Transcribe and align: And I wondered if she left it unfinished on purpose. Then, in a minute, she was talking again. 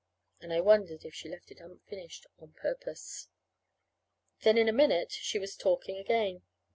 And 0.39 0.51
I 0.51 0.61
wondered 0.61 1.05
if 1.05 1.13
she 1.13 1.29
left 1.29 1.51
it 1.51 1.59
unfinished 1.59 2.25
on 2.39 2.53
purpose. 2.53 3.27
Then, 4.39 4.57
in 4.57 4.67
a 4.67 4.73
minute, 4.73 5.11
she 5.11 5.37
was 5.37 5.55
talking 5.55 5.97
again. 5.99 6.41